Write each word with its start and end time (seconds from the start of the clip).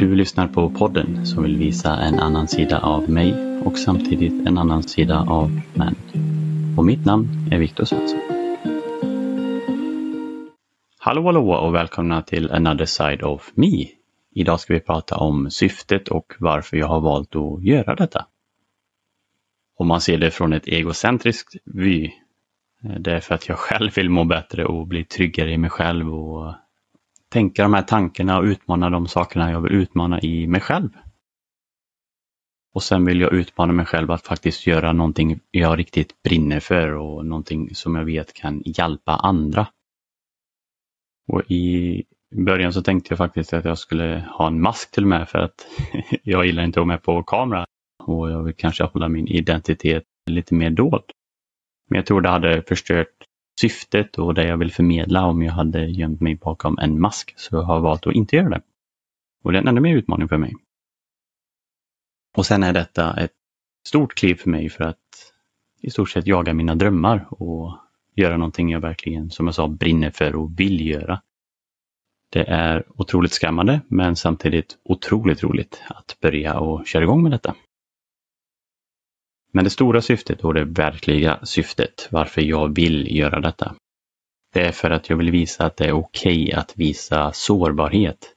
Du 0.00 0.14
lyssnar 0.14 0.48
på 0.48 0.70
podden 0.70 1.26
som 1.26 1.42
vill 1.42 1.56
visa 1.56 1.96
en 1.96 2.18
annan 2.18 2.48
sida 2.48 2.78
av 2.78 3.10
mig 3.10 3.60
och 3.64 3.78
samtidigt 3.78 4.46
en 4.46 4.58
annan 4.58 4.82
sida 4.82 5.26
av 5.28 5.60
män. 5.74 5.94
Och 6.76 6.84
mitt 6.84 7.04
namn 7.04 7.28
är 7.50 7.58
Viktor 7.58 7.84
Svensson. 7.84 8.20
Hallå 10.98 11.22
hallå 11.26 11.52
och 11.52 11.74
välkomna 11.74 12.22
till 12.22 12.50
Another 12.50 12.84
Side 12.84 13.22
of 13.22 13.50
Me. 13.54 13.86
Idag 14.34 14.60
ska 14.60 14.74
vi 14.74 14.80
prata 14.80 15.16
om 15.16 15.50
syftet 15.50 16.08
och 16.08 16.32
varför 16.38 16.76
jag 16.76 16.88
har 16.88 17.00
valt 17.00 17.36
att 17.36 17.64
göra 17.64 17.94
detta. 17.94 18.26
Om 19.76 19.86
man 19.86 20.00
ser 20.00 20.18
det 20.18 20.30
från 20.30 20.52
ett 20.52 20.68
egocentriskt 20.68 21.56
vy. 21.64 22.04
Eh, 22.84 23.00
det 23.00 23.12
är 23.12 23.20
för 23.20 23.34
att 23.34 23.48
jag 23.48 23.58
själv 23.58 23.94
vill 23.94 24.10
må 24.10 24.24
bättre 24.24 24.64
och 24.64 24.86
bli 24.86 25.04
tryggare 25.04 25.52
i 25.52 25.58
mig 25.58 25.70
själv 25.70 26.14
och 26.14 26.54
tänka 27.30 27.62
de 27.62 27.74
här 27.74 27.82
tankarna 27.82 28.38
och 28.38 28.44
utmana 28.44 28.90
de 28.90 29.06
sakerna 29.08 29.50
jag 29.50 29.60
vill 29.60 29.72
utmana 29.72 30.20
i 30.20 30.46
mig 30.46 30.60
själv. 30.60 30.88
Och 32.74 32.82
sen 32.82 33.04
vill 33.04 33.20
jag 33.20 33.32
utmana 33.32 33.72
mig 33.72 33.86
själv 33.86 34.10
att 34.10 34.26
faktiskt 34.26 34.66
göra 34.66 34.92
någonting 34.92 35.40
jag 35.50 35.78
riktigt 35.78 36.22
brinner 36.22 36.60
för 36.60 36.92
och 36.92 37.26
någonting 37.26 37.74
som 37.74 37.94
jag 37.94 38.04
vet 38.04 38.34
kan 38.34 38.62
hjälpa 38.64 39.12
andra. 39.12 39.66
Och 41.28 41.50
i 41.50 42.04
början 42.34 42.72
så 42.72 42.82
tänkte 42.82 43.12
jag 43.12 43.18
faktiskt 43.18 43.52
att 43.52 43.64
jag 43.64 43.78
skulle 43.78 44.28
ha 44.38 44.46
en 44.46 44.60
mask 44.60 44.90
till 44.90 45.02
och 45.02 45.08
med 45.08 45.28
för 45.28 45.38
att 45.38 45.66
jag 46.22 46.46
gillar 46.46 46.64
inte 46.64 46.80
att 46.80 46.86
vara 46.86 46.94
med 46.94 47.02
på 47.02 47.22
kamera 47.22 47.66
och 48.02 48.30
jag 48.30 48.42
vill 48.42 48.54
kanske 48.54 48.84
hålla 48.84 49.08
min 49.08 49.28
identitet 49.28 50.04
lite 50.30 50.54
mer 50.54 50.70
dold. 50.70 51.04
Men 51.88 51.96
jag 51.96 52.06
tror 52.06 52.20
det 52.20 52.28
hade 52.28 52.62
förstört 52.62 53.24
syftet 53.60 54.18
och 54.18 54.34
det 54.34 54.46
jag 54.46 54.56
vill 54.56 54.72
förmedla 54.72 55.26
om 55.26 55.42
jag 55.42 55.52
hade 55.52 55.84
gömt 55.86 56.20
mig 56.20 56.34
bakom 56.34 56.78
en 56.78 57.00
mask. 57.00 57.34
Så 57.36 57.56
jag 57.56 57.62
har 57.62 57.80
valt 57.80 58.06
att 58.06 58.14
inte 58.14 58.36
göra 58.36 58.48
det. 58.48 58.62
Och 59.42 59.52
det 59.52 59.58
är 59.58 59.62
en 59.62 59.68
ännu 59.68 59.80
mer 59.80 59.96
utmaning 59.96 60.28
för 60.28 60.38
mig. 60.38 60.54
Och 62.36 62.46
sen 62.46 62.62
är 62.62 62.72
detta 62.72 63.20
ett 63.20 63.32
stort 63.86 64.14
kliv 64.14 64.34
för 64.34 64.50
mig 64.50 64.68
för 64.68 64.84
att 64.84 64.96
i 65.80 65.90
stort 65.90 66.10
sett 66.10 66.26
jaga 66.26 66.54
mina 66.54 66.74
drömmar 66.74 67.26
och 67.30 67.78
göra 68.14 68.36
någonting 68.36 68.70
jag 68.70 68.80
verkligen, 68.80 69.30
som 69.30 69.46
jag 69.46 69.54
sa, 69.54 69.68
brinner 69.68 70.10
för 70.10 70.36
och 70.36 70.60
vill 70.60 70.86
göra. 70.86 71.22
Det 72.32 72.42
är 72.42 72.84
otroligt 73.00 73.32
skrämmande 73.32 73.80
men 73.88 74.16
samtidigt 74.16 74.78
otroligt 74.84 75.42
roligt 75.42 75.82
att 75.88 76.16
börja 76.20 76.58
och 76.58 76.86
köra 76.86 77.02
igång 77.02 77.22
med 77.22 77.32
detta. 77.32 77.54
Men 79.52 79.64
det 79.64 79.70
stora 79.70 80.02
syftet 80.02 80.44
och 80.44 80.54
det 80.54 80.64
verkliga 80.64 81.38
syftet 81.42 82.08
varför 82.10 82.42
jag 82.42 82.74
vill 82.74 83.16
göra 83.16 83.40
detta. 83.40 83.74
Det 84.52 84.60
är 84.60 84.72
för 84.72 84.90
att 84.90 85.10
jag 85.10 85.16
vill 85.16 85.30
visa 85.30 85.64
att 85.64 85.76
det 85.76 85.84
är 85.84 85.92
okej 85.92 86.44
okay 86.44 86.52
att 86.52 86.72
visa 86.76 87.32
sårbarhet. 87.32 88.34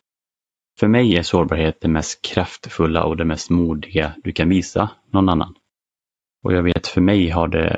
För 0.79 0.87
mig 0.87 1.17
är 1.17 1.23
sårbarhet 1.23 1.81
det 1.81 1.87
mest 1.87 2.21
kraftfulla 2.21 3.03
och 3.03 3.17
det 3.17 3.25
mest 3.25 3.49
modiga 3.49 4.13
du 4.23 4.31
kan 4.31 4.49
visa 4.49 4.89
någon 5.11 5.29
annan. 5.29 5.55
Och 6.43 6.53
jag 6.53 6.63
vet 6.63 6.87
för 6.87 7.01
mig 7.01 7.29
har 7.29 7.47
det 7.47 7.77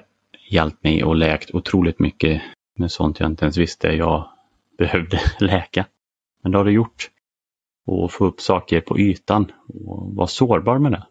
hjälpt 0.50 0.84
mig 0.84 1.04
och 1.04 1.16
läkt 1.16 1.52
otroligt 1.52 2.00
mycket 2.00 2.42
med 2.76 2.92
sånt 2.92 3.20
jag 3.20 3.30
inte 3.30 3.46
ens 3.46 3.58
visste 3.58 3.88
jag 3.88 4.30
behövde 4.78 5.20
läka. 5.40 5.86
Men 6.42 6.52
det 6.52 6.58
har 6.58 6.66
det 6.66 6.72
gjort. 6.72 7.10
Och 7.86 8.12
få 8.12 8.26
upp 8.26 8.42
saker 8.42 8.82
på 8.82 9.00
ytan 9.00 9.52
och 9.68 10.16
vara 10.16 10.28
sårbar 10.28 10.80
med 10.80 10.92
det. 10.92 11.06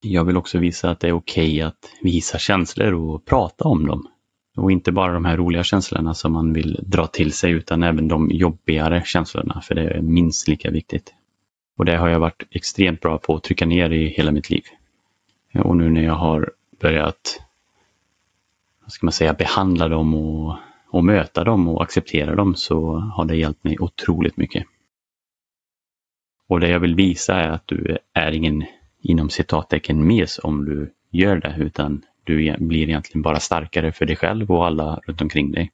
Jag 0.00 0.24
vill 0.24 0.36
också 0.36 0.58
visa 0.58 0.90
att 0.90 1.00
det 1.00 1.08
är 1.08 1.12
okej 1.12 1.50
okay 1.50 1.60
att 1.60 1.90
visa 2.02 2.38
känslor 2.38 2.92
och 2.92 3.24
prata 3.24 3.64
om 3.64 3.86
dem. 3.86 4.08
Och 4.56 4.72
inte 4.72 4.92
bara 4.92 5.12
de 5.12 5.24
här 5.24 5.36
roliga 5.36 5.64
känslorna 5.64 6.14
som 6.14 6.32
man 6.32 6.52
vill 6.52 6.78
dra 6.82 7.06
till 7.06 7.32
sig 7.32 7.50
utan 7.52 7.82
även 7.82 8.08
de 8.08 8.30
jobbigare 8.30 9.02
känslorna, 9.04 9.60
för 9.60 9.74
det 9.74 9.88
är 9.90 10.00
minst 10.00 10.48
lika 10.48 10.70
viktigt. 10.70 11.14
Och 11.76 11.84
det 11.84 11.96
har 11.96 12.08
jag 12.08 12.20
varit 12.20 12.42
extremt 12.50 13.00
bra 13.00 13.18
på 13.18 13.34
att 13.34 13.42
trycka 13.42 13.66
ner 13.66 13.90
i 13.90 14.08
hela 14.08 14.32
mitt 14.32 14.50
liv. 14.50 14.62
Och 15.54 15.76
nu 15.76 15.90
när 15.90 16.02
jag 16.02 16.14
har 16.14 16.52
börjat, 16.80 17.40
vad 18.82 18.92
ska 18.92 19.06
man 19.06 19.12
säga, 19.12 19.34
behandla 19.34 19.88
dem 19.88 20.14
och, 20.14 20.56
och 20.88 21.04
möta 21.04 21.44
dem 21.44 21.68
och 21.68 21.82
acceptera 21.82 22.34
dem 22.34 22.54
så 22.54 22.94
har 22.94 23.24
det 23.24 23.36
hjälpt 23.36 23.64
mig 23.64 23.78
otroligt 23.78 24.36
mycket. 24.36 24.66
Och 26.48 26.60
det 26.60 26.68
jag 26.68 26.80
vill 26.80 26.94
visa 26.94 27.34
är 27.34 27.48
att 27.48 27.66
du 27.66 27.98
är 28.12 28.32
ingen 28.32 28.64
inom 29.00 29.30
citattecken 29.30 30.06
mes 30.06 30.40
om 30.42 30.64
du 30.64 30.92
gör 31.10 31.36
det 31.36 31.54
utan 31.58 32.02
du 32.24 32.56
blir 32.58 32.88
egentligen 32.88 33.22
bara 33.22 33.40
starkare 33.40 33.92
för 33.92 34.06
dig 34.06 34.16
själv 34.16 34.50
och 34.50 34.66
alla 34.66 35.00
runt 35.06 35.22
omkring 35.22 35.52
dig. 35.52 35.70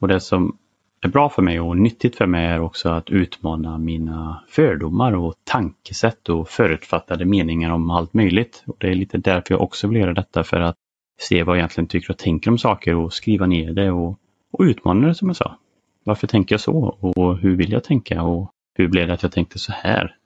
Och 0.00 0.08
det 0.08 0.20
som 0.20 0.58
är 1.00 1.08
bra 1.08 1.28
för 1.28 1.42
mig 1.42 1.60
och 1.60 1.76
nyttigt 1.76 2.16
för 2.16 2.26
mig 2.26 2.46
är 2.46 2.60
också 2.60 2.88
att 2.88 3.10
utmana 3.10 3.78
mina 3.78 4.44
fördomar 4.48 5.12
och 5.12 5.34
tankesätt 5.44 6.28
och 6.28 6.48
förutfattade 6.48 7.24
meningar 7.24 7.70
om 7.70 7.90
allt 7.90 8.14
möjligt. 8.14 8.64
Och 8.66 8.76
Det 8.78 8.88
är 8.88 8.94
lite 8.94 9.18
därför 9.18 9.54
jag 9.54 9.60
också 9.60 9.88
vill 9.88 10.00
göra 10.00 10.14
detta 10.14 10.44
för 10.44 10.60
att 10.60 10.76
se 11.20 11.42
vad 11.42 11.56
jag 11.56 11.60
egentligen 11.60 11.88
tycker 11.88 12.10
och 12.10 12.18
tänker 12.18 12.50
om 12.50 12.58
saker 12.58 12.94
och 12.94 13.12
skriva 13.12 13.46
ner 13.46 13.72
det 13.72 13.90
och, 13.90 14.18
och 14.52 14.62
utmana 14.62 15.06
det 15.06 15.14
som 15.14 15.28
jag 15.28 15.36
sa. 15.36 15.58
Varför 16.04 16.26
tänker 16.26 16.52
jag 16.52 16.60
så 16.60 16.96
och 17.00 17.38
hur 17.38 17.56
vill 17.56 17.72
jag 17.72 17.84
tänka 17.84 18.22
och 18.22 18.50
hur 18.74 18.88
blev 18.88 19.06
det 19.06 19.14
att 19.14 19.22
jag 19.22 19.32
tänkte 19.32 19.58
så 19.58 19.72
här? 19.72 20.16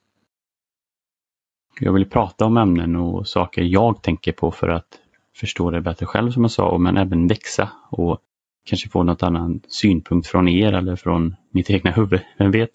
Jag 1.82 1.92
vill 1.92 2.10
prata 2.10 2.44
om 2.44 2.56
ämnen 2.56 2.96
och 2.96 3.28
saker 3.28 3.62
jag 3.62 4.02
tänker 4.02 4.32
på 4.32 4.50
för 4.50 4.68
att 4.68 4.98
förstå 5.36 5.70
det 5.70 5.80
bättre 5.80 6.06
själv 6.06 6.30
som 6.30 6.42
jag 6.42 6.50
sa, 6.50 6.78
men 6.78 6.96
även 6.96 7.26
växa 7.26 7.70
och 7.90 8.18
kanske 8.64 8.88
få 8.88 9.02
något 9.02 9.22
annan 9.22 9.60
synpunkt 9.68 10.26
från 10.26 10.48
er 10.48 10.72
eller 10.72 10.96
från 10.96 11.36
mitt 11.50 11.70
egna 11.70 11.90
huvud, 11.90 12.20
vem 12.38 12.50
vet? 12.50 12.70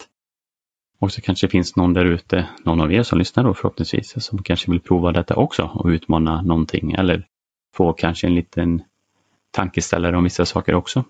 Och 0.98 1.12
så 1.12 1.20
kanske 1.20 1.46
det 1.46 1.50
finns 1.50 1.76
någon 1.76 1.92
där 1.92 2.04
ute, 2.04 2.48
någon 2.64 2.80
av 2.80 2.92
er 2.92 3.02
som 3.02 3.18
lyssnar 3.18 3.44
då 3.44 3.54
förhoppningsvis, 3.54 4.24
som 4.24 4.42
kanske 4.42 4.70
vill 4.70 4.80
prova 4.80 5.12
detta 5.12 5.36
också 5.36 5.70
och 5.74 5.86
utmana 5.86 6.42
någonting 6.42 6.92
eller 6.92 7.26
få 7.74 7.92
kanske 7.92 8.26
en 8.26 8.34
liten 8.34 8.82
tankeställare 9.50 10.16
om 10.16 10.24
vissa 10.24 10.44
saker 10.46 10.74
också. 10.74 11.04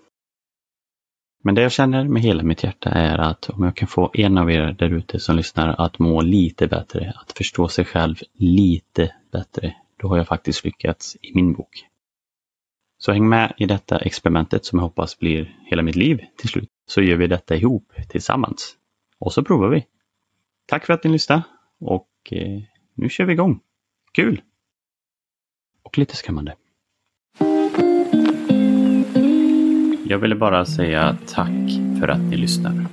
Men 1.47 1.55
det 1.55 1.61
jag 1.61 1.71
känner 1.71 2.07
med 2.07 2.21
hela 2.21 2.43
mitt 2.43 2.63
hjärta 2.63 2.89
är 2.89 3.17
att 3.17 3.49
om 3.49 3.63
jag 3.63 3.75
kan 3.75 3.87
få 3.87 4.11
en 4.13 4.37
av 4.37 4.51
er 4.51 4.75
där 4.79 4.89
ute 4.89 5.19
som 5.19 5.35
lyssnar 5.35 5.75
att 5.85 5.99
må 5.99 6.21
lite 6.21 6.67
bättre, 6.67 7.13
att 7.15 7.31
förstå 7.31 7.67
sig 7.67 7.85
själv 7.85 8.15
lite 8.33 9.15
bättre, 9.31 9.75
då 9.97 10.07
har 10.07 10.17
jag 10.17 10.27
faktiskt 10.27 10.65
lyckats 10.65 11.17
i 11.21 11.35
min 11.35 11.53
bok. 11.53 11.85
Så 12.97 13.11
häng 13.11 13.29
med 13.29 13.53
i 13.57 13.65
detta 13.65 13.97
experimentet 13.97 14.65
som 14.65 14.79
jag 14.79 14.83
hoppas 14.83 15.19
blir 15.19 15.57
hela 15.65 15.81
mitt 15.81 15.95
liv 15.95 16.21
till 16.37 16.49
slut. 16.49 16.69
Så 16.85 17.01
gör 17.01 17.17
vi 17.17 17.27
detta 17.27 17.55
ihop 17.55 17.93
tillsammans. 18.09 18.75
Och 19.19 19.33
så 19.33 19.43
provar 19.43 19.69
vi. 19.69 19.85
Tack 20.65 20.85
för 20.85 20.93
att 20.93 21.03
ni 21.03 21.09
lyssnade 21.09 21.43
och 21.79 22.09
eh, 22.31 22.61
nu 22.93 23.09
kör 23.09 23.25
vi 23.25 23.33
igång. 23.33 23.59
Kul! 24.11 24.41
Och 25.83 25.97
lite 25.97 26.15
skrämmande. 26.15 26.55
Jag 30.09 30.17
ville 30.17 30.35
bara 30.35 30.65
säga 30.65 31.15
tack 31.25 31.79
för 31.99 32.07
att 32.07 32.19
ni 32.19 32.37
lyssnar. 32.37 32.85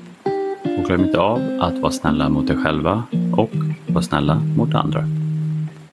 Och 0.78 0.84
glöm 0.86 1.04
inte 1.04 1.20
av 1.20 1.58
att 1.60 1.78
vara 1.78 1.92
snälla 1.92 2.28
mot 2.28 2.50
er 2.50 2.56
själva 2.56 3.02
och 3.32 3.50
vara 3.86 4.02
snälla 4.02 4.42
mot 4.56 4.75
andra. 4.75 5.04